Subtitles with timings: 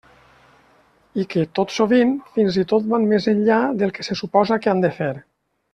[1.23, 4.73] I que, tot sovint, fins i tot van més enllà del que se suposa que
[4.75, 5.13] han de fer.